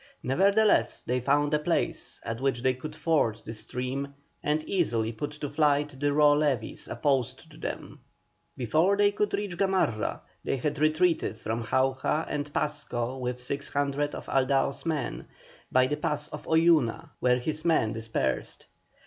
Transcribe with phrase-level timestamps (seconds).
[0.23, 5.29] Nevertheless they found a place at which they could ford the stream and easily put
[5.29, 7.99] to flight the raw levies opposed to them.
[8.57, 14.25] Before they could reach Gamarra, he had retreated from Jauja and Pasco with 600 of
[14.27, 15.27] Aldao's men,
[15.71, 18.65] by the pass of Oyuna, where his men dispersed.